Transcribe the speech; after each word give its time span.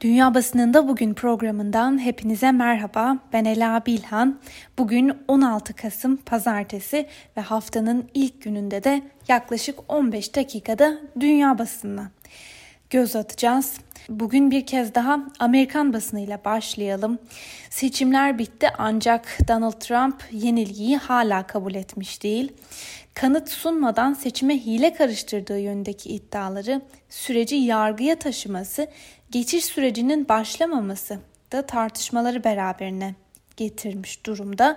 Dünya 0.00 0.34
Basınında 0.34 0.88
Bugün 0.88 1.14
programından 1.14 2.04
hepinize 2.04 2.52
merhaba. 2.52 3.18
Ben 3.32 3.44
Ela 3.44 3.86
Bilhan. 3.86 4.40
Bugün 4.78 5.12
16 5.28 5.74
Kasım 5.74 6.16
Pazartesi 6.16 7.06
ve 7.36 7.40
haftanın 7.40 8.08
ilk 8.14 8.42
gününde 8.42 8.84
de 8.84 9.02
yaklaşık 9.28 9.78
15 9.88 10.36
dakikada 10.36 10.98
Dünya 11.20 11.58
Basınına 11.58 12.10
göz 12.90 13.16
atacağız. 13.16 13.74
Bugün 14.08 14.50
bir 14.50 14.66
kez 14.66 14.94
daha 14.94 15.20
Amerikan 15.38 15.92
basınıyla 15.92 16.44
başlayalım. 16.44 17.18
Seçimler 17.70 18.38
bitti 18.38 18.68
ancak 18.78 19.38
Donald 19.48 19.80
Trump 19.80 20.24
yenilgiyi 20.32 20.96
hala 20.96 21.46
kabul 21.46 21.74
etmiş 21.74 22.22
değil. 22.22 22.52
Kanıt 23.20 23.48
sunmadan 23.48 24.12
seçime 24.12 24.58
hile 24.58 24.94
karıştırdığı 24.94 25.58
yönündeki 25.58 26.08
iddiaları 26.08 26.82
süreci 27.08 27.56
yargıya 27.56 28.18
taşıması 28.18 28.86
geçiş 29.30 29.64
sürecinin 29.64 30.28
başlamaması 30.28 31.18
da 31.52 31.66
tartışmaları 31.66 32.44
beraberine 32.44 33.14
getirmiş 33.56 34.26
durumda. 34.26 34.76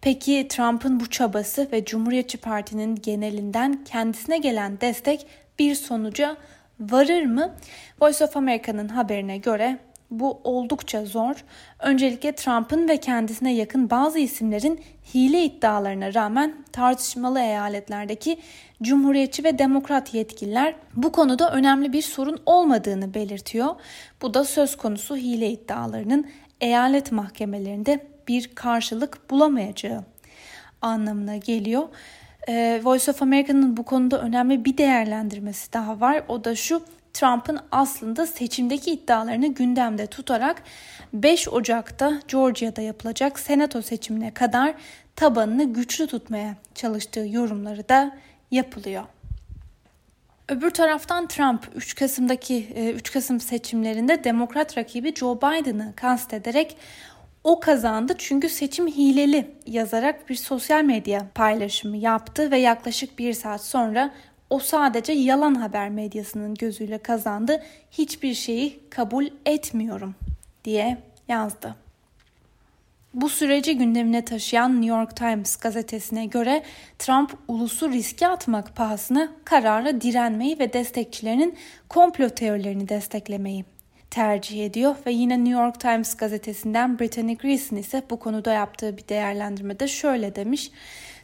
Peki 0.00 0.46
Trump'ın 0.48 1.00
bu 1.00 1.10
çabası 1.10 1.68
ve 1.72 1.84
Cumhuriyetçi 1.84 2.38
Parti'nin 2.38 2.96
genelinden 2.96 3.84
kendisine 3.84 4.38
gelen 4.38 4.80
destek 4.80 5.26
bir 5.58 5.74
sonuca 5.74 6.36
varır 6.80 7.24
mı? 7.24 7.54
Voice 8.00 8.24
of 8.24 8.36
America'nın 8.36 8.88
haberine 8.88 9.38
göre 9.38 9.78
bu 10.10 10.40
oldukça 10.44 11.04
zor. 11.04 11.44
Öncelikle 11.78 12.32
Trump'ın 12.32 12.88
ve 12.88 12.96
kendisine 12.96 13.54
yakın 13.54 13.90
bazı 13.90 14.18
isimlerin 14.18 14.80
hile 15.14 15.44
iddialarına 15.44 16.14
rağmen 16.14 16.54
tartışmalı 16.72 17.40
eyaletlerdeki 17.40 18.38
Cumhuriyetçi 18.82 19.44
ve 19.44 19.58
Demokrat 19.58 20.14
yetkililer 20.14 20.74
bu 20.96 21.12
konuda 21.12 21.52
önemli 21.52 21.92
bir 21.92 22.02
sorun 22.02 22.38
olmadığını 22.46 23.14
belirtiyor. 23.14 23.74
Bu 24.22 24.34
da 24.34 24.44
söz 24.44 24.76
konusu 24.76 25.16
hile 25.16 25.50
iddialarının 25.50 26.26
eyalet 26.60 27.12
mahkemelerinde 27.12 28.06
bir 28.28 28.54
karşılık 28.54 29.30
bulamayacağı 29.30 30.04
anlamına 30.82 31.36
geliyor. 31.36 31.88
Ee, 32.48 32.80
Voice 32.84 33.10
of 33.10 33.22
America'nın 33.22 33.76
bu 33.76 33.82
konuda 33.82 34.20
önemli 34.20 34.64
bir 34.64 34.78
değerlendirmesi 34.78 35.72
daha 35.72 36.00
var. 36.00 36.22
O 36.28 36.44
da 36.44 36.54
şu 36.54 36.82
Trump'ın 37.16 37.58
aslında 37.72 38.26
seçimdeki 38.26 38.90
iddialarını 38.90 39.46
gündemde 39.46 40.06
tutarak 40.06 40.62
5 41.12 41.48
Ocak'ta 41.48 42.20
Georgia'da 42.28 42.82
yapılacak 42.82 43.38
senato 43.38 43.82
seçimine 43.82 44.34
kadar 44.34 44.74
tabanını 45.16 45.72
güçlü 45.72 46.06
tutmaya 46.06 46.56
çalıştığı 46.74 47.26
yorumları 47.28 47.88
da 47.88 48.16
yapılıyor. 48.50 49.04
Öbür 50.48 50.70
taraftan 50.70 51.28
Trump 51.28 51.68
3 51.74 51.94
Kasım'daki 51.94 52.68
3 52.94 53.10
e, 53.10 53.12
Kasım 53.12 53.40
seçimlerinde 53.40 54.24
demokrat 54.24 54.78
rakibi 54.78 55.14
Joe 55.14 55.36
Biden'ı 55.36 55.92
kastederek 55.96 56.76
o 57.44 57.60
kazandı 57.60 58.14
çünkü 58.18 58.48
seçim 58.48 58.86
hileli 58.86 59.50
yazarak 59.66 60.28
bir 60.28 60.34
sosyal 60.34 60.84
medya 60.84 61.26
paylaşımı 61.34 61.96
yaptı 61.96 62.50
ve 62.50 62.58
yaklaşık 62.58 63.18
bir 63.18 63.32
saat 63.32 63.64
sonra 63.64 64.14
o 64.50 64.58
sadece 64.58 65.12
yalan 65.12 65.54
haber 65.54 65.88
medyasının 65.88 66.54
gözüyle 66.54 66.98
kazandı. 66.98 67.62
Hiçbir 67.90 68.34
şeyi 68.34 68.80
kabul 68.90 69.26
etmiyorum 69.46 70.14
diye 70.64 70.98
yazdı. 71.28 71.74
Bu 73.14 73.28
süreci 73.28 73.78
gündemine 73.78 74.24
taşıyan 74.24 74.82
New 74.82 74.98
York 74.98 75.16
Times 75.16 75.56
gazetesine 75.56 76.26
göre 76.26 76.62
Trump 76.98 77.34
ulusu 77.48 77.92
riske 77.92 78.28
atmak 78.28 78.76
pahasına 78.76 79.28
karara 79.44 80.00
direnmeyi 80.00 80.58
ve 80.58 80.72
destekçilerinin 80.72 81.56
komplo 81.88 82.28
teorilerini 82.28 82.88
desteklemeyi 82.88 83.64
tercih 84.10 84.66
ediyor 84.66 84.96
ve 85.06 85.12
yine 85.12 85.44
New 85.44 85.62
York 85.62 85.80
Times 85.80 86.14
gazetesinden 86.14 86.98
Brittany 86.98 87.36
Greason 87.36 87.76
ise 87.76 88.02
bu 88.10 88.18
konuda 88.18 88.52
yaptığı 88.52 88.96
bir 88.96 89.08
değerlendirmede 89.08 89.88
şöyle 89.88 90.34
demiş. 90.34 90.70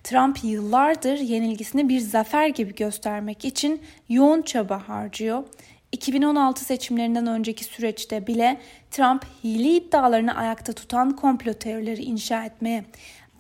Trump 0.05 0.45
yıllardır 0.45 1.19
yenilgisini 1.19 1.89
bir 1.89 2.01
zafer 2.01 2.47
gibi 2.47 2.75
göstermek 2.75 3.45
için 3.45 3.83
yoğun 4.09 4.43
çaba 4.43 4.89
harcıyor. 4.89 5.45
2016 5.93 6.65
seçimlerinden 6.65 7.27
önceki 7.27 7.65
süreçte 7.65 8.27
bile 8.27 8.61
Trump 8.91 9.25
hile 9.45 9.69
iddialarını 9.69 10.37
ayakta 10.37 10.73
tutan 10.73 11.17
komplo 11.17 11.53
teorileri 11.53 12.03
inşa 12.03 12.45
etmeye 12.45 12.85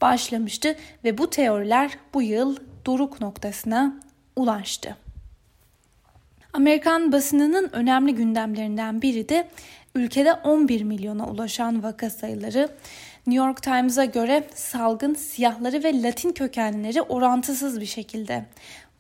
başlamıştı 0.01 0.77
ve 1.05 1.19
bu 1.19 1.31
teoriler 1.31 1.91
bu 2.15 2.23
yıl 2.23 2.57
doruk 2.87 3.21
noktasına 3.21 4.01
ulaştı. 4.37 4.97
Amerikan 6.53 7.13
basınının 7.13 7.71
önemli 7.73 8.15
gündemlerinden 8.15 9.03
biri 9.03 9.29
de 9.29 9.49
ülkede 9.95 10.33
11 10.33 10.83
milyona 10.83 11.27
ulaşan 11.27 11.83
vaka 11.83 12.11
sayıları. 12.11 12.69
New 13.27 13.47
York 13.47 13.63
Times'a 13.63 14.05
göre 14.05 14.45
salgın 14.55 15.15
siyahları 15.15 15.85
ve 15.85 16.03
Latin 16.03 16.33
kökenlileri 16.33 17.03
orantısız 17.03 17.81
bir 17.81 17.87
şekilde 17.87 18.45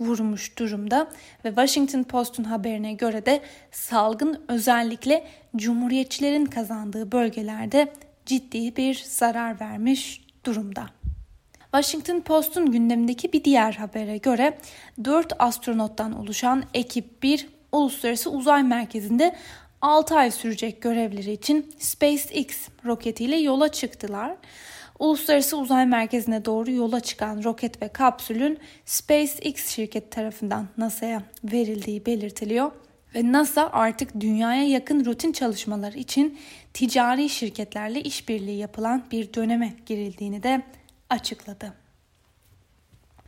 vurmuş 0.00 0.58
durumda 0.58 1.08
ve 1.44 1.48
Washington 1.48 2.02
Post'un 2.02 2.44
haberine 2.44 2.92
göre 2.92 3.26
de 3.26 3.40
salgın 3.70 4.44
özellikle 4.48 5.26
cumhuriyetçilerin 5.56 6.46
kazandığı 6.46 7.12
bölgelerde 7.12 7.92
ciddi 8.26 8.76
bir 8.76 9.04
zarar 9.06 9.60
vermiş 9.60 10.24
durumda. 10.44 10.86
Washington 11.62 12.20
Post'un 12.20 12.72
gündemindeki 12.72 13.32
bir 13.32 13.44
diğer 13.44 13.72
habere 13.72 14.16
göre 14.16 14.58
4 15.04 15.32
astronottan 15.38 16.20
oluşan 16.20 16.64
ekip 16.74 17.22
bir 17.22 17.48
uluslararası 17.72 18.30
uzay 18.30 18.62
merkezinde 18.62 19.36
6 19.82 20.14
ay 20.16 20.30
sürecek 20.30 20.82
görevleri 20.82 21.32
için 21.32 21.74
SpaceX 21.78 22.68
roketiyle 22.84 23.36
yola 23.36 23.68
çıktılar. 23.68 24.36
Uluslararası 24.98 25.58
Uzay 25.58 25.86
Merkezi'ne 25.86 26.44
doğru 26.44 26.70
yola 26.70 27.00
çıkan 27.00 27.44
roket 27.44 27.82
ve 27.82 27.88
kapsülün 27.88 28.58
SpaceX 28.84 29.68
şirketi 29.68 30.10
tarafından 30.10 30.68
NASA'ya 30.76 31.22
verildiği 31.44 32.06
belirtiliyor 32.06 32.72
ve 33.14 33.32
NASA 33.32 33.70
artık 33.72 34.20
dünyaya 34.20 34.68
yakın 34.68 35.04
rutin 35.04 35.32
çalışmalar 35.32 35.92
için 35.92 36.38
ticari 36.74 37.28
şirketlerle 37.28 38.00
işbirliği 38.00 38.58
yapılan 38.58 39.04
bir 39.10 39.34
döneme 39.34 39.72
girildiğini 39.86 40.42
de 40.42 40.62
açıkladı. 41.10 41.81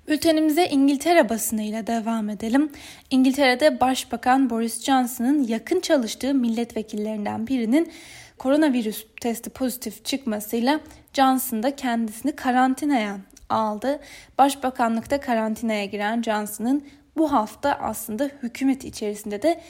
Bültenimize 0.08 0.66
İngiltere 0.66 1.28
basınıyla 1.28 1.86
devam 1.86 2.30
edelim. 2.30 2.72
İngiltere'de 3.10 3.80
Başbakan 3.80 4.50
Boris 4.50 4.84
Johnson'ın 4.84 5.42
yakın 5.42 5.80
çalıştığı 5.80 6.34
milletvekillerinden 6.34 7.46
birinin 7.46 7.92
koronavirüs 8.38 9.06
testi 9.20 9.50
pozitif 9.50 10.04
çıkmasıyla 10.04 10.80
Johnson 11.12 11.62
da 11.62 11.76
kendisini 11.76 12.36
karantinaya 12.36 13.18
aldı. 13.48 14.00
Başbakanlıkta 14.38 15.20
karantinaya 15.20 15.84
giren 15.84 16.22
Johnson'ın 16.22 16.84
bu 17.16 17.32
hafta 17.32 17.72
aslında 17.72 18.30
hükümet 18.42 18.84
içerisinde 18.84 19.42
de 19.42 19.60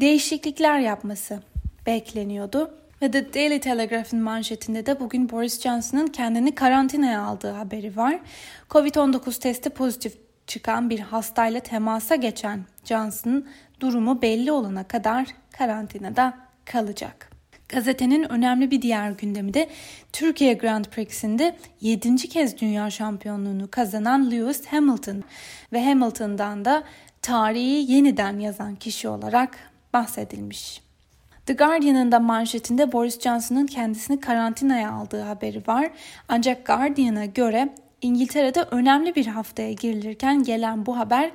değişiklikler 0.00 0.78
yapması 0.78 1.42
bekleniyordu. 1.86 2.83
Ve 3.02 3.10
The 3.10 3.34
Daily 3.34 3.60
Telegraph'ın 3.60 4.22
manşetinde 4.22 4.86
de 4.86 5.00
bugün 5.00 5.30
Boris 5.30 5.60
Johnson'ın 5.60 6.06
kendini 6.06 6.54
karantinaya 6.54 7.22
aldığı 7.22 7.50
haberi 7.50 7.96
var. 7.96 8.18
Covid-19 8.70 9.40
testi 9.40 9.70
pozitif 9.70 10.12
çıkan 10.46 10.90
bir 10.90 10.98
hastayla 10.98 11.60
temasa 11.60 12.14
geçen 12.14 12.64
Johnson'ın 12.84 13.48
durumu 13.80 14.22
belli 14.22 14.52
olana 14.52 14.84
kadar 14.84 15.26
karantinada 15.58 16.38
kalacak. 16.64 17.30
Gazetenin 17.68 18.32
önemli 18.32 18.70
bir 18.70 18.82
diğer 18.82 19.10
gündemi 19.10 19.54
de 19.54 19.68
Türkiye 20.12 20.54
Grand 20.54 20.84
Prix'sinde 20.84 21.56
7. 21.80 22.16
kez 22.16 22.60
dünya 22.60 22.90
şampiyonluğunu 22.90 23.70
kazanan 23.70 24.30
Lewis 24.30 24.66
Hamilton 24.66 25.22
ve 25.72 25.84
Hamilton'dan 25.84 26.64
da 26.64 26.84
tarihi 27.22 27.92
yeniden 27.92 28.38
yazan 28.38 28.76
kişi 28.76 29.08
olarak 29.08 29.58
bahsedilmiş. 29.92 30.83
The 31.46 31.52
Guardian'ın 31.52 32.12
da 32.12 32.20
manşetinde 32.20 32.92
Boris 32.92 33.20
Johnson'ın 33.20 33.66
kendisini 33.66 34.20
karantinaya 34.20 34.92
aldığı 34.92 35.22
haberi 35.22 35.62
var. 35.66 35.90
Ancak 36.28 36.66
Guardian'a 36.66 37.24
göre 37.24 37.68
İngiltere'de 38.02 38.62
önemli 38.62 39.14
bir 39.14 39.26
haftaya 39.26 39.72
girilirken 39.72 40.42
gelen 40.42 40.86
bu 40.86 40.98
haber 40.98 41.30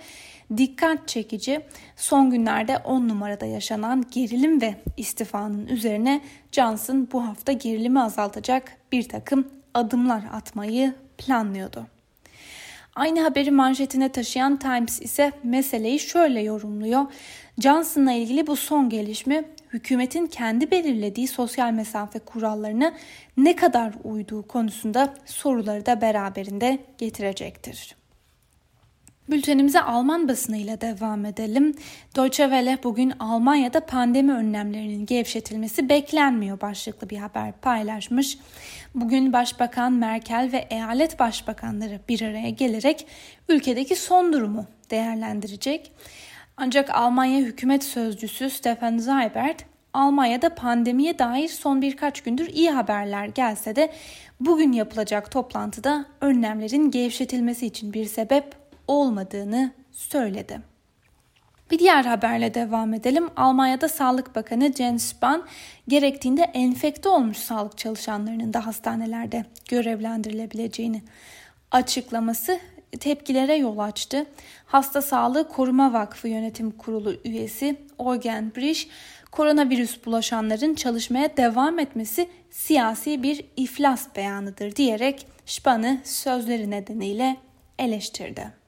dikkat 0.58 1.08
çekici. 1.08 1.62
Son 1.96 2.30
günlerde 2.30 2.78
10 2.78 3.10
numarada 3.10 3.46
yaşanan 3.46 4.06
gerilim 4.12 4.62
ve 4.62 4.76
istifanın 4.98 5.68
üzerine 5.68 6.22
Johnson 6.52 7.08
bu 7.12 7.28
hafta 7.28 7.52
gerilimi 7.52 8.02
azaltacak 8.02 8.78
bir 8.92 9.10
takım 9.10 9.48
adımlar 9.74 10.24
atmayı 10.34 10.94
planlıyordu. 11.18 11.86
Aynı 12.96 13.22
haberi 13.22 13.52
manşetine 13.52 14.10
taşıyan 14.10 14.60
Times 14.60 15.02
ise 15.02 15.32
meseleyi 15.44 16.00
şöyle 16.00 16.42
yorumluyor. 16.42 17.06
Johnson'la 17.60 18.12
ilgili 18.12 18.48
bu 18.48 18.56
son 18.56 18.90
gelişme 18.90 19.44
hükümetin 19.74 20.28
kendi 20.28 20.72
belirlediği 20.72 21.28
sosyal 21.28 21.72
mesafe 21.72 22.20
kurallarına 22.20 22.94
ne 23.38 23.56
kadar 23.56 23.94
uyduğu 24.04 24.48
konusunda 24.48 25.14
soruları 25.26 25.86
da 25.86 26.02
beraberinde 26.02 26.80
getirecektir. 26.98 28.00
Bültenimize 29.30 29.82
Alman 29.82 30.28
basınıyla 30.28 30.82
devam 30.82 31.26
edelim. 31.26 31.76
Deutsche 32.16 32.44
Welle 32.44 32.78
bugün 32.84 33.14
Almanya'da 33.20 33.86
pandemi 33.86 34.34
önlemlerinin 34.34 35.06
gevşetilmesi 35.06 35.90
beklenmiyor 35.90 36.62
başlıklı 36.62 37.10
bir 37.10 37.18
haber 37.18 37.52
paylaşmış. 37.52 38.38
Bugün 38.96 39.34
Başbakan 39.34 39.94
Merkel 39.94 40.50
ve 40.54 40.68
eyalet 40.70 41.20
başbakanları 41.20 42.00
bir 42.10 42.22
araya 42.22 42.50
gelerek 42.50 43.08
ülkedeki 43.50 43.96
son 43.96 44.34
durumu 44.34 44.66
değerlendirecek. 44.92 45.92
Ancak 46.62 46.90
Almanya 46.96 47.40
hükümet 47.40 47.84
sözcüsü 47.84 48.50
Stefan 48.50 48.98
Seibert 48.98 49.66
Almanya'da 49.94 50.56
pandemiye 50.56 51.20
dair 51.20 51.48
son 51.48 51.82
birkaç 51.82 52.22
gündür 52.22 52.48
iyi 52.48 52.72
haberler 52.72 53.26
gelse 53.26 53.76
de 53.76 53.92
bugün 54.40 54.72
yapılacak 54.72 55.32
toplantıda 55.32 56.06
önlemlerin 56.22 56.92
gevşetilmesi 56.92 57.66
için 57.66 57.94
bir 57.94 58.06
sebep 58.06 58.56
olmadığını 58.88 59.72
söyledi. 59.92 60.62
Bir 61.72 61.80
diğer 61.80 62.06
haberle 62.06 62.54
devam 62.54 62.94
edelim. 62.94 63.30
Almanya'da 63.36 63.88
Sağlık 63.88 64.36
Bakanı 64.36 64.74
Jens 64.74 65.04
Spahn 65.04 65.42
gerektiğinde 65.88 66.42
enfekte 66.42 67.10
olmuş 67.10 67.38
sağlık 67.38 67.78
çalışanlarının 67.78 68.54
da 68.54 68.66
hastanelerde 68.66 69.46
görevlendirilebileceğini 69.70 71.02
açıklaması 71.72 72.60
tepkilere 73.00 73.56
yol 73.56 73.78
açtı. 73.78 74.26
Hasta 74.66 75.02
Sağlığı 75.02 75.50
Koruma 75.50 75.94
Vakfı 75.94 76.28
Yönetim 76.28 76.72
Kurulu 76.72 77.16
üyesi 77.26 77.76
Eugen 78.00 78.52
Brisch, 78.56 78.88
koronavirüs 79.32 80.06
bulaşanların 80.06 80.74
çalışmaya 80.74 81.38
devam 81.38 81.80
etmesi 81.80 82.30
siyasi 82.52 83.24
bir 83.24 83.46
iflas 83.58 84.16
beyanıdır 84.16 84.76
diyerek 84.76 85.28
Spahn'ı 85.46 86.02
sözleri 86.04 86.72
nedeniyle 86.72 87.38
eleştirdi. 87.80 88.59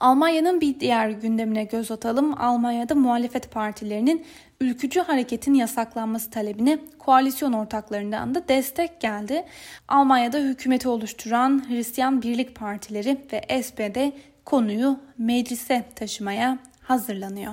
Almanya'nın 0.00 0.60
bir 0.60 0.80
diğer 0.80 1.10
gündemine 1.10 1.64
göz 1.64 1.90
atalım. 1.90 2.40
Almanya'da 2.40 2.94
muhalefet 2.94 3.50
partilerinin 3.50 4.24
ülkücü 4.60 5.00
hareketin 5.00 5.54
yasaklanması 5.54 6.30
talebine 6.30 6.78
koalisyon 6.98 7.52
ortaklarından 7.52 8.34
da 8.34 8.48
destek 8.48 9.00
geldi. 9.00 9.44
Almanya'da 9.88 10.38
hükümeti 10.38 10.88
oluşturan 10.88 11.68
Hristiyan 11.68 12.22
Birlik 12.22 12.54
Partileri 12.54 13.18
ve 13.32 13.62
SPD 13.62 14.12
konuyu 14.44 14.98
meclise 15.18 15.84
taşımaya 15.94 16.58
hazırlanıyor. 16.82 17.52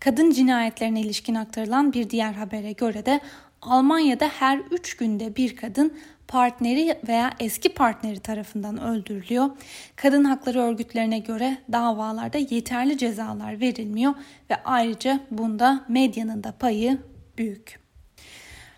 Kadın 0.00 0.30
cinayetlerine 0.30 1.00
ilişkin 1.00 1.34
aktarılan 1.34 1.92
bir 1.92 2.10
diğer 2.10 2.32
habere 2.32 2.72
göre 2.72 3.06
de 3.06 3.20
Almanya'da 3.62 4.28
her 4.28 4.58
3 4.58 4.96
günde 4.96 5.36
bir 5.36 5.56
kadın 5.56 5.98
partneri 6.28 6.98
veya 7.08 7.30
eski 7.40 7.68
partneri 7.68 8.20
tarafından 8.20 8.80
öldürülüyor. 8.82 9.50
Kadın 9.96 10.24
hakları 10.24 10.60
örgütlerine 10.60 11.18
göre 11.18 11.58
davalarda 11.72 12.38
yeterli 12.38 12.98
cezalar 12.98 13.60
verilmiyor 13.60 14.14
ve 14.50 14.56
ayrıca 14.64 15.20
bunda 15.30 15.84
medyanın 15.88 16.44
da 16.44 16.52
payı 16.52 16.98
büyük. 17.38 17.80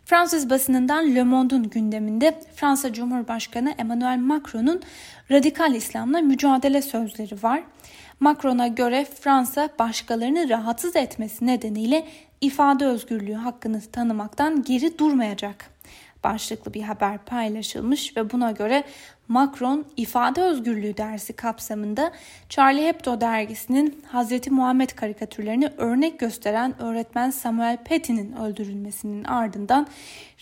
Fransız 0.04 0.50
basınından 0.50 1.14
Le 1.14 1.22
Monde'un 1.22 1.70
gündeminde 1.70 2.40
Fransa 2.54 2.92
Cumhurbaşkanı 2.92 3.74
Emmanuel 3.78 4.18
Macron'un 4.18 4.82
radikal 5.30 5.74
İslam'la 5.74 6.20
mücadele 6.20 6.82
sözleri 6.82 7.42
var. 7.42 7.62
Macron'a 8.20 8.68
göre 8.68 9.04
Fransa 9.20 9.68
başkalarını 9.78 10.48
rahatsız 10.48 10.96
etmesi 10.96 11.46
nedeniyle 11.46 12.06
ifade 12.40 12.86
özgürlüğü 12.86 13.34
hakkını 13.34 13.80
tanımaktan 13.80 14.62
geri 14.62 14.98
durmayacak 14.98 15.77
başlıklı 16.24 16.74
bir 16.74 16.82
haber 16.82 17.18
paylaşılmış 17.18 18.16
ve 18.16 18.30
buna 18.30 18.50
göre 18.50 18.84
Macron 19.28 19.84
ifade 19.96 20.42
özgürlüğü 20.42 20.96
dersi 20.96 21.32
kapsamında 21.32 22.12
Charlie 22.48 22.86
Hebdo 22.86 23.20
dergisinin 23.20 24.04
Hazreti 24.08 24.50
Muhammed 24.50 24.90
karikatürlerini 24.90 25.72
örnek 25.76 26.18
gösteren 26.18 26.82
öğretmen 26.82 27.30
Samuel 27.30 27.84
Paty'nin 27.84 28.32
öldürülmesinin 28.32 29.24
ardından 29.24 29.86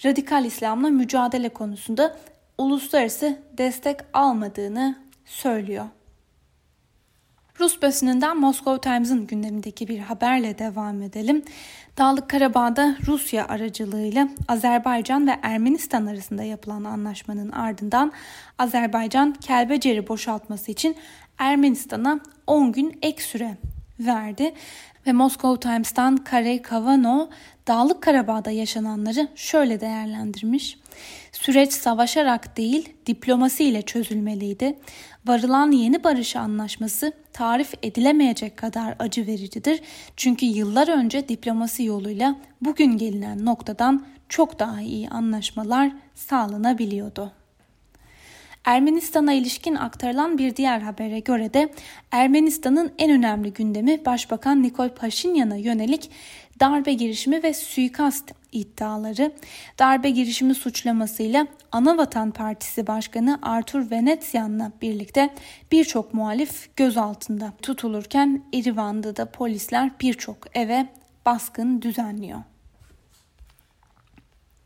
radikal 0.05 0.45
İslam'la 0.45 0.89
mücadele 0.89 1.49
konusunda 1.49 2.17
uluslararası 2.59 3.39
destek 3.59 3.97
almadığını 4.13 4.97
söylüyor. 5.25 5.85
Rus 7.61 7.83
basınından 7.83 8.41
Moscow 8.41 8.91
Times'ın 8.91 9.27
gündemindeki 9.27 9.89
bir 9.89 9.99
haberle 9.99 10.59
devam 10.59 11.03
edelim. 11.03 11.43
Dağlık 11.99 12.31
Karabağ'da 12.31 12.97
Rusya 13.07 13.49
aracılığıyla 13.49 14.29
Azerbaycan 14.49 15.27
ve 15.27 15.39
Ermenistan 15.43 16.07
arasında 16.07 16.43
yapılan 16.43 16.85
anlaşmanın 16.85 17.51
ardından 17.51 18.13
Azerbaycan 18.59 19.33
Kelbecer'i 19.33 20.09
boşaltması 20.09 20.71
için 20.71 20.97
Ermenistan'a 21.39 22.21
10 22.47 22.73
gün 22.73 22.99
ek 23.03 23.23
süre 23.23 23.57
verdi 24.01 24.55
ve 25.07 25.13
Moscow 25.13 25.71
Times'tan 25.71 26.17
Kare 26.17 26.63
Kavano 26.63 27.29
Dağlık 27.67 28.03
Karabağ'da 28.03 28.51
yaşananları 28.51 29.29
şöyle 29.35 29.81
değerlendirmiş. 29.81 30.79
Süreç 31.33 31.73
savaşarak 31.73 32.57
değil 32.57 32.93
diplomasi 33.07 33.65
ile 33.65 33.83
çözülmeliydi. 33.83 34.79
Varılan 35.27 35.71
yeni 35.71 36.05
barış 36.05 36.37
anlaşması 36.37 37.13
tarif 37.33 37.75
edilemeyecek 37.83 38.57
kadar 38.57 38.97
acı 38.99 39.27
vericidir. 39.27 39.81
Çünkü 40.17 40.47
yıllar 40.47 40.89
önce 40.89 41.29
diplomasi 41.29 41.85
yoluyla 41.85 42.37
bugün 42.61 42.97
gelinen 42.97 43.45
noktadan 43.45 44.07
çok 44.29 44.59
daha 44.59 44.81
iyi 44.81 45.09
anlaşmalar 45.09 45.93
sağlanabiliyordu. 46.15 47.33
Ermenistan'a 48.65 49.33
ilişkin 49.33 49.75
aktarılan 49.75 50.39
bir 50.39 50.57
diğer 50.57 50.81
habere 50.81 51.21
göre 51.21 51.55
de 51.55 51.73
Ermenistan'ın 52.11 52.93
en 52.99 53.11
önemli 53.11 53.53
gündemi 53.53 54.05
Başbakan 54.05 54.63
Nikol 54.63 54.89
Paşinyan'a 54.89 55.57
yönelik 55.57 56.11
darbe 56.61 56.93
girişimi 56.93 57.43
ve 57.43 57.55
suikast 57.55 58.33
iddiaları, 58.53 59.33
darbe 59.79 60.11
girişimi 60.11 60.55
suçlamasıyla 60.55 61.47
Anavatan 61.73 62.31
Partisi 62.31 62.87
Başkanı 62.87 63.39
Artur 63.43 63.91
Venetsyan'la 63.91 64.73
birlikte 64.83 65.35
birçok 65.73 66.15
muhalif 66.15 66.77
gözaltında 66.77 67.53
tutulurken 67.63 68.43
Erivan'da 68.55 69.17
da 69.17 69.31
polisler 69.31 69.91
birçok 70.01 70.57
eve 70.57 70.87
baskın 71.27 71.83
düzenliyor. 71.83 72.41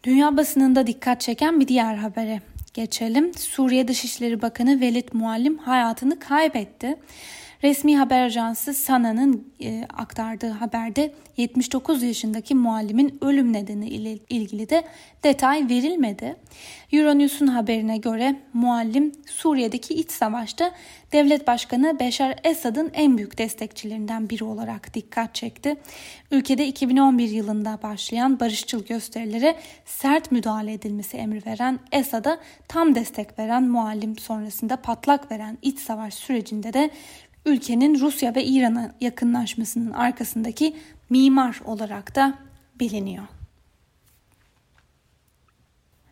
Dünya 0.05 0.37
basınında 0.37 0.87
dikkat 0.87 1.21
çeken 1.21 1.61
bir 1.61 1.69
diğer 1.69 1.95
habere 1.95 2.41
geçelim. 2.75 3.35
Suriye 3.35 3.89
Dışişleri 3.89 4.43
Bakanı 4.43 4.81
Velid 4.81 5.09
Muallim 5.13 5.59
hayatını 5.59 6.19
kaybetti. 6.19 6.97
Resmi 7.63 7.99
haber 7.99 8.23
ajansı 8.23 8.75
Sana'nın 8.75 9.53
e, 9.63 9.87
aktardığı 9.97 10.51
haberde 10.51 11.13
79 11.37 12.03
yaşındaki 12.03 12.55
muallimin 12.55 13.19
ölüm 13.21 13.53
nedeni 13.53 13.89
ile 13.89 14.19
ilgili 14.31 14.71
de 14.71 14.85
detay 15.25 15.69
verilmedi. 15.69 16.37
Euronews'un 16.93 17.47
haberine 17.47 17.97
göre 17.97 18.37
muallim 18.53 19.13
Suriye'deki 19.27 19.95
iç 19.95 20.11
savaşta 20.11 20.73
devlet 21.13 21.47
başkanı 21.47 22.01
Beşar 22.01 22.39
Esad'ın 22.45 22.91
en 22.95 23.17
büyük 23.17 23.39
destekçilerinden 23.39 24.31
biri 24.31 24.45
olarak 24.45 24.95
dikkat 24.95 25.35
çekti. 25.35 25.77
Ülkede 26.31 26.67
2011 26.67 27.29
yılında 27.31 27.79
başlayan 27.83 28.41
barışçıl 28.41 28.85
gösterilere 28.85 29.57
sert 29.85 30.33
müdahale 30.33 30.73
edilmesi 30.73 31.17
emri 31.17 31.47
veren 31.47 31.79
Esad'a 31.93 32.39
tam 32.69 32.95
destek 32.95 33.39
veren 33.39 33.63
muallim 33.63 34.19
sonrasında 34.19 34.77
patlak 34.77 35.31
veren 35.31 35.59
iç 35.63 35.79
savaş 35.79 36.15
sürecinde 36.15 36.73
de 36.73 36.91
ülkenin 37.47 38.01
Rusya 38.01 38.35
ve 38.35 38.45
İran'a 38.45 38.95
yakınlaşmasının 39.01 39.93
arkasındaki 39.93 40.77
mimar 41.11 41.61
olarak 41.65 42.15
da 42.15 42.35
biliniyor. 42.81 43.25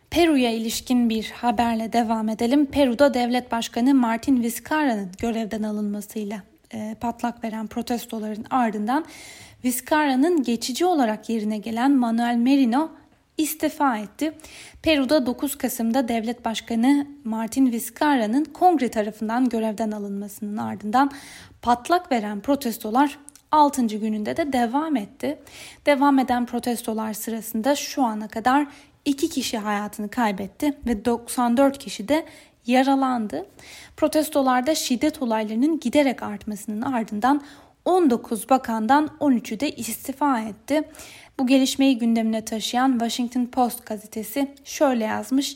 Peru'ya 0.09 0.51
ilişkin 0.51 1.09
bir 1.09 1.31
haberle 1.31 1.93
devam 1.93 2.29
edelim. 2.29 2.65
Peru'da 2.65 3.13
devlet 3.13 3.51
başkanı 3.51 3.95
Martin 3.95 4.43
Vizcarra'nın 4.43 5.11
görevden 5.19 5.63
alınmasıyla 5.63 6.43
e, 6.73 6.95
patlak 7.01 7.43
veren 7.43 7.67
protestoların 7.67 8.45
ardından 8.49 9.05
Vizcarra'nın 9.63 10.43
geçici 10.43 10.85
olarak 10.85 11.29
yerine 11.29 11.57
gelen 11.57 11.91
Manuel 11.91 12.35
Merino 12.35 12.91
istifa 13.39 13.97
etti. 13.97 14.33
Peru'da 14.81 15.25
9 15.25 15.57
Kasım'da 15.57 16.07
devlet 16.07 16.45
başkanı 16.45 17.07
Martin 17.23 17.71
Vizcarra'nın 17.71 18.43
kongre 18.43 18.91
tarafından 18.91 19.49
görevden 19.49 19.91
alınmasının 19.91 20.57
ardından 20.57 21.11
patlak 21.61 22.11
veren 22.11 22.41
protestolar 22.41 23.19
6. 23.51 23.85
gününde 23.85 24.37
de 24.37 24.53
devam 24.53 24.95
etti. 24.95 25.39
Devam 25.85 26.19
eden 26.19 26.45
protestolar 26.45 27.13
sırasında 27.13 27.75
şu 27.75 28.03
ana 28.03 28.27
kadar 28.27 28.67
2 29.05 29.29
kişi 29.29 29.57
hayatını 29.57 30.09
kaybetti 30.09 30.77
ve 30.87 31.05
94 31.05 31.77
kişi 31.77 32.07
de 32.07 32.25
yaralandı. 32.65 33.45
Protestolarda 33.97 34.75
şiddet 34.75 35.21
olaylarının 35.21 35.79
giderek 35.79 36.23
artmasının 36.23 36.81
ardından 36.81 37.41
19 37.85 38.49
bakandan 38.49 39.09
13'ü 39.19 39.59
de 39.59 39.71
istifa 39.71 40.39
etti. 40.39 40.83
Bu 41.39 41.47
gelişmeyi 41.47 41.97
gündemine 41.97 42.45
taşıyan 42.45 42.91
Washington 42.91 43.45
Post 43.45 43.85
gazetesi 43.85 44.55
şöyle 44.63 45.03
yazmış. 45.03 45.55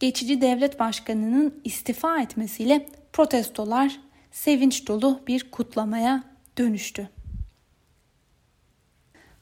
Geçici 0.00 0.40
devlet 0.40 0.80
başkanının 0.80 1.60
istifa 1.64 2.20
etmesiyle 2.20 2.86
protestolar 3.12 4.00
sevinç 4.32 4.88
dolu 4.88 5.20
bir 5.26 5.50
kutlamaya 5.50 6.24
dönüştü. 6.58 7.21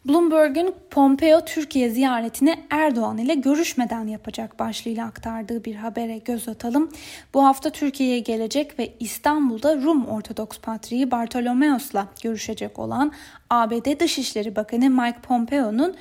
Bloomberg'un 0.09 0.75
Pompeo 0.91 1.45
Türkiye 1.45 1.91
ziyaretini 1.91 2.55
Erdoğan 2.71 3.19
ile 3.19 3.35
görüşmeden 3.35 4.07
yapacak 4.07 4.59
başlığıyla 4.59 5.07
aktardığı 5.07 5.65
bir 5.65 5.75
habere 5.75 6.19
göz 6.19 6.49
atalım. 6.49 6.91
Bu 7.35 7.45
hafta 7.45 7.71
Türkiye'ye 7.71 8.19
gelecek 8.19 8.79
ve 8.79 8.93
İstanbul'da 9.01 9.77
Rum 9.77 10.07
Ortodoks 10.07 10.59
Patriği 10.59 11.11
Bartolomeos'la 11.11 12.09
görüşecek 12.23 12.79
olan 12.79 13.13
ABD 13.51 14.01
Dışişleri 14.01 14.57
Bakanı 14.57 14.91
Mike 14.91 15.21
Pompeo'nun 15.23 15.97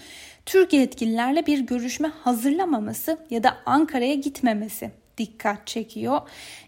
Türk 0.46 0.74
yetkililerle 0.74 1.46
bir 1.46 1.60
görüşme 1.60 2.12
hazırlamaması 2.24 3.18
ya 3.29 3.44
da 3.44 3.58
Ankara'ya 3.65 4.15
gitmemesi 4.15 4.91
dikkat 5.18 5.68
çekiyor. 5.68 6.22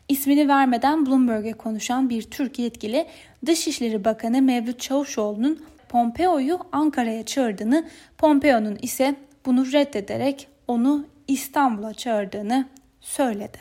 İsmini 0.10 0.48
vermeden 0.48 1.06
Bloomberg'e 1.06 1.54
konuşan 1.54 2.10
bir 2.10 2.22
Türk 2.22 2.60
yetkili 2.60 3.06
Dışişleri 3.46 4.06
Bakanı 4.06 4.42
Mevlüt 4.42 4.80
Çavuşoğlu'nun 4.80 5.60
Pompeo'yu 5.92 6.60
Ankara'ya 6.72 7.26
çağırdığını, 7.26 7.88
Pompeo'nun 8.18 8.78
ise 8.82 9.16
bunu 9.46 9.72
reddederek 9.72 10.48
onu 10.68 11.06
İstanbul'a 11.28 11.94
çağırdığını 11.94 12.66
söyledi. 13.02 13.58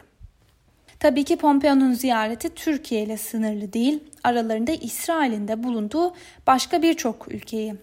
Tabii 1.01 1.25
ki 1.25 1.37
Pompeo'nun 1.37 1.93
ziyareti 1.93 2.55
Türkiye 2.55 3.03
ile 3.03 3.17
sınırlı 3.17 3.73
değil, 3.73 4.05
aralarında 4.25 4.73
İsrail'in 4.73 5.49
de 5.49 5.63
bulunduğu 5.63 6.15
başka 6.47 6.83
birçok 6.83 7.35
ülkeyi 7.35 7.75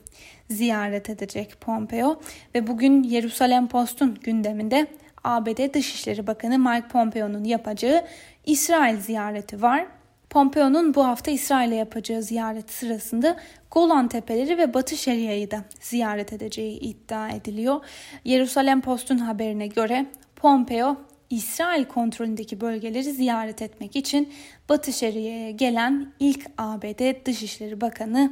ziyaret 0.50 1.10
edecek 1.10 1.62
Pompeo 1.62 2.22
ve 2.56 2.68
bugün 2.68 3.04
Yerusalem 3.04 3.68
Post'un 3.68 4.16
gündeminde 4.24 4.88
ABD 5.24 5.74
Dışişleri 5.74 6.27
Bakanı 6.27 6.60
Mike 6.60 6.88
Pompeo'nun 6.88 7.44
yapacağı 7.44 8.06
İsrail 8.46 9.00
ziyareti 9.00 9.62
var. 9.62 9.86
Pompeo'nun 10.29 10.93
bu 10.93 11.05
hafta 11.05 11.31
İsrail'e 11.31 11.75
yapacağı 11.75 12.22
ziyaret 12.22 12.72
sırasında 12.72 13.38
Golan 13.72 14.07
Tepeleri 14.07 14.57
ve 14.57 14.74
Batı 14.74 14.98
Şeria'yı 14.98 15.51
da 15.51 15.63
ziyaret 15.79 16.34
edeceği 16.34 16.79
iddia 16.79 17.29
ediliyor. 17.29 17.86
Yerusalem 18.25 18.81
Post'un 18.81 19.17
haberine 19.17 19.67
göre 19.67 20.05
Pompeo 20.36 20.98
İsrail 21.29 21.86
kontrolündeki 21.86 22.62
bölgeleri 22.62 23.13
ziyaret 23.13 23.62
etmek 23.62 23.96
için 23.96 24.34
Batı 24.69 24.93
Şeria'ya 24.93 25.51
gelen 25.51 26.13
ilk 26.19 26.46
ABD 26.57 27.25
Dışişleri 27.25 27.81
Bakanı 27.81 28.31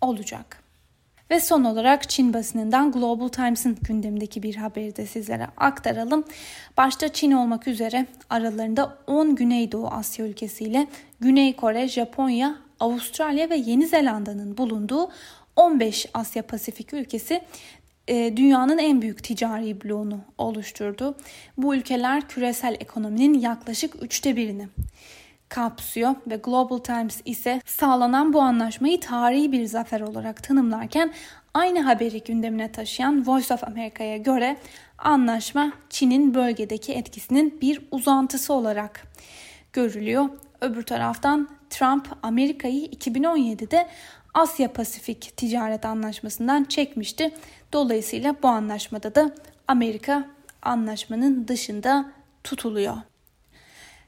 olacak. 0.00 0.65
Ve 1.30 1.40
son 1.40 1.64
olarak 1.64 2.08
Çin 2.08 2.32
basınından 2.32 2.92
Global 2.92 3.28
Times'ın 3.28 3.78
gündemindeki 3.82 4.42
bir 4.42 4.56
haberi 4.56 4.96
de 4.96 5.06
sizlere 5.06 5.46
aktaralım. 5.56 6.24
Başta 6.76 7.08
Çin 7.08 7.32
olmak 7.32 7.68
üzere 7.68 8.06
aralarında 8.30 8.98
10 9.06 9.34
Güneydoğu 9.34 9.88
Asya 9.88 10.26
ülkesiyle 10.26 10.86
Güney 11.20 11.56
Kore, 11.56 11.88
Japonya, 11.88 12.56
Avustralya 12.80 13.50
ve 13.50 13.56
Yeni 13.56 13.86
Zelanda'nın 13.86 14.58
bulunduğu 14.58 15.10
15 15.56 16.06
Asya 16.14 16.42
Pasifik 16.42 16.94
ülkesi 16.94 17.40
e, 18.08 18.36
dünyanın 18.36 18.78
en 18.78 19.02
büyük 19.02 19.24
ticari 19.24 19.84
bloğunu 19.84 20.20
oluşturdu. 20.38 21.16
Bu 21.58 21.74
ülkeler 21.74 22.28
küresel 22.28 22.76
ekonominin 22.80 23.40
yaklaşık 23.40 24.02
üçte 24.02 24.36
birini 24.36 24.68
kapsıyor 25.48 26.14
ve 26.26 26.36
Global 26.36 26.78
Times 26.78 27.20
ise 27.24 27.60
sağlanan 27.66 28.32
bu 28.32 28.40
anlaşmayı 28.40 29.00
tarihi 29.00 29.52
bir 29.52 29.64
zafer 29.64 30.00
olarak 30.00 30.42
tanımlarken 30.42 31.12
aynı 31.54 31.80
haberi 31.80 32.22
gündemine 32.22 32.72
taşıyan 32.72 33.26
Voice 33.26 33.54
of 33.54 33.64
America'ya 33.64 34.16
göre 34.16 34.56
anlaşma 34.98 35.72
Çin'in 35.90 36.34
bölgedeki 36.34 36.92
etkisinin 36.92 37.60
bir 37.60 37.80
uzantısı 37.90 38.52
olarak 38.52 39.02
görülüyor. 39.72 40.28
Öbür 40.60 40.82
taraftan 40.82 41.48
Trump 41.70 42.08
Amerika'yı 42.22 42.86
2017'de 42.86 43.88
Asya 44.34 44.72
Pasifik 44.72 45.36
Ticaret 45.36 45.84
Anlaşması'ndan 45.84 46.64
çekmişti. 46.64 47.30
Dolayısıyla 47.72 48.36
bu 48.42 48.48
anlaşmada 48.48 49.14
da 49.14 49.30
Amerika 49.68 50.26
anlaşmanın 50.62 51.48
dışında 51.48 52.12
tutuluyor. 52.44 52.96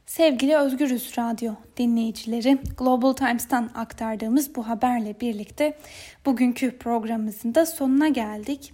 Sevgili 0.09 0.57
Özgürüz 0.57 1.19
Radyo 1.19 1.53
dinleyicileri, 1.77 2.59
Global 2.79 3.13
Times'tan 3.13 3.71
aktardığımız 3.75 4.57
bu 4.57 4.69
haberle 4.69 5.21
birlikte 5.21 5.79
bugünkü 6.27 6.79
programımızın 6.79 7.55
da 7.55 7.67
sonuna 7.67 8.09
geldik. 8.09 8.73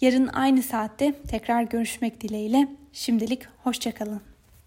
Yarın 0.00 0.26
aynı 0.26 0.62
saatte 0.62 1.12
tekrar 1.28 1.62
görüşmek 1.62 2.20
dileğiyle. 2.20 2.68
Şimdilik 2.92 3.42
hoşçakalın. 3.64 4.35